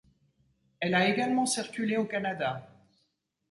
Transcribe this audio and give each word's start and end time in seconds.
Elle 0.79 0.95
a 0.95 1.07
également 1.07 1.45
circulé 1.45 1.95
au 1.95 2.05
Canada. 2.05 2.67